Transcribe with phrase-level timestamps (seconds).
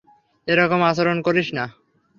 [0.47, 1.65] এরকম আচরণ করিস না।